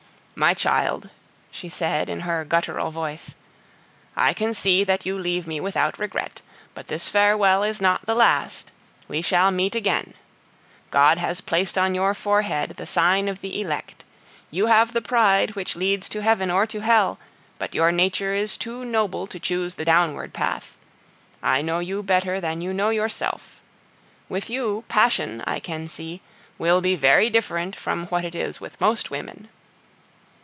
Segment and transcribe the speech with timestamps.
[0.33, 1.09] "My child,"
[1.51, 3.35] she said, in her guttural voice,
[4.15, 6.41] "I can see that you leave me without regret,
[6.73, 8.71] but this farewell is not the last;
[9.07, 10.15] we shall meet again.
[10.89, 14.03] God has placed on your forehead the sign of the elect.
[14.49, 17.19] You have the pride which leads to heaven or to hell,
[17.59, 20.75] but your nature is too noble to choose the downward path.
[21.43, 23.61] I know you better than you know yourself;
[24.27, 26.21] with you, passion, I can see,
[26.57, 29.47] will be very different from what it is with most women."